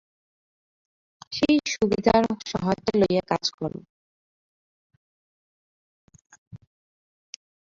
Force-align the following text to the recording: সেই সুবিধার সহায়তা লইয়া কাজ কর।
সেই 1.33 1.55
সুবিধার 1.73 2.23
সহায়তা 2.45 2.91
লইয়া 2.99 3.23
কাজ 3.29 3.45
কর। 3.57 3.71